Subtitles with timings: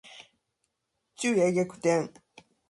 [1.13, 2.11] 昼夜逆転